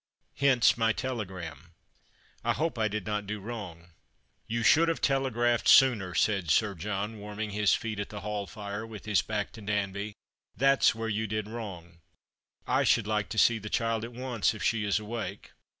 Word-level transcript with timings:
Hence 0.37 0.79
my 0.79 0.93
telegram. 0.93 1.73
I 2.43 2.53
hope 2.53 2.79
I 2.79 2.87
did 2.87 3.05
not 3.05 3.27
do 3.27 3.39
wrong." 3.39 3.91
"You 4.47 4.63
should 4.63 4.89
have 4.89 4.99
telegraphed 4.99 5.67
sooner," 5.67 6.15
said 6.15 6.49
Sir 6.49 6.73
John, 6.73 7.19
warming 7.19 7.51
his 7.51 7.75
feet 7.75 7.99
at 7.99 8.09
the 8.09 8.21
hall 8.21 8.47
fire, 8.47 8.83
with 8.83 9.05
his 9.05 9.21
back 9.21 9.51
to 9.51 9.61
Danby," 9.61 10.15
that's 10.57 10.95
where 10.95 11.07
you 11.07 11.27
did 11.27 11.45
Avroug. 11.45 11.99
I 12.65 12.83
should 12.83 13.05
like 13.05 13.29
to 13.29 13.37
see 13.37 13.59
the 13.59 13.69
child 13.69 14.03
at 14.03 14.11
once, 14.13 14.55
if 14.55 14.63
she 14.63 14.85
is 14.85 14.97
awake." 14.97 15.51